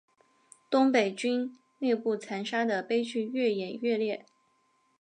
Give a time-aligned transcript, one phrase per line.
[0.67, 4.25] 东北军内部残杀的悲剧愈演愈烈。